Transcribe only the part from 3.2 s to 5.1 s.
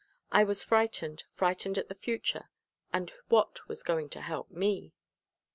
what was going to help me?